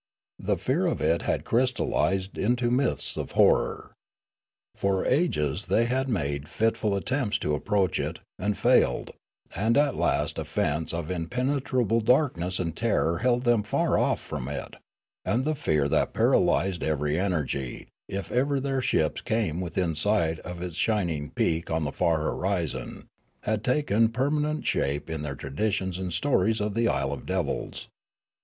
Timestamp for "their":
0.39-0.57, 18.59-18.81, 25.21-25.35